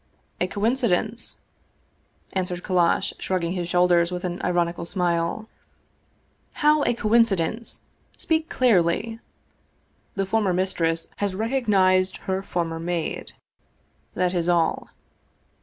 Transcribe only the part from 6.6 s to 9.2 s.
How a coincidence? Speak clearly!